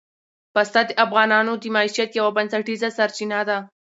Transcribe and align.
پسه 0.55 0.81
د 0.89 0.91
افغانانو 1.05 1.53
د 1.61 1.65
معیشت 1.75 2.11
یوه 2.19 2.31
بنسټیزه 2.37 2.89
سرچینه 2.97 3.39
ده. 3.49 3.57